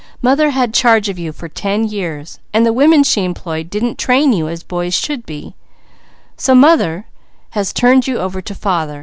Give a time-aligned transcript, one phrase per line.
[0.19, 2.39] "Mother had charge of you for ten years.
[2.55, 5.53] The women she employed didn't train you as boys should be,
[6.35, 7.05] so mother
[7.51, 8.99] has turned you over to father.